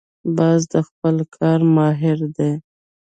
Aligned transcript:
باز 0.37 0.61
د 0.73 0.75
خپل 0.87 1.15
کار 1.37 1.59
ماهر 1.75 2.19
دی 2.35 2.51